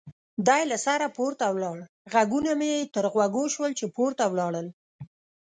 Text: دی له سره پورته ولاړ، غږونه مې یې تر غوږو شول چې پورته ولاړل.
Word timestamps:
دی 0.47 0.61
له 0.71 0.77
سره 0.85 1.13
پورته 1.17 1.45
ولاړ، 1.51 1.77
غږونه 2.13 2.51
مې 2.59 2.67
یې 2.75 2.89
تر 2.95 3.05
غوږو 3.13 3.43
شول 3.53 3.71
چې 3.79 3.85
پورته 3.95 4.23
ولاړل. 4.27 4.67